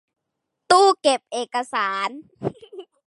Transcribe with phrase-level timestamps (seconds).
[0.71, 2.09] ตู้เก็บเอกสาร